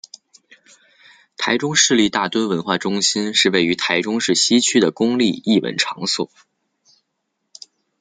[1.37, 6.31] 台中市立大墩文化中心是位于台中市西区的公立艺文场所。